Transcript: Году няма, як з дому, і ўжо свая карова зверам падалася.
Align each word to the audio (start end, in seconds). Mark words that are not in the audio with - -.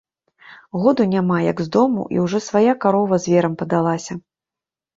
Году 0.85 1.05
няма, 1.11 1.37
як 1.51 1.61
з 1.67 1.71
дому, 1.75 2.07
і 2.17 2.19
ўжо 2.25 2.43
свая 2.47 2.73
карова 2.85 3.23
зверам 3.29 3.53
падалася. 3.63 4.13